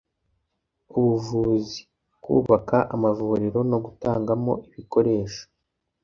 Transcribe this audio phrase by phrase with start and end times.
[0.97, 1.79] ubuvuzi
[2.23, 5.43] (kubaka amavuriro no gutangamo ibikoresho)